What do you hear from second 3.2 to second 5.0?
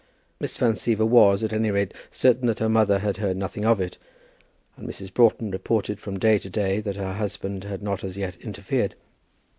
nothing of it, and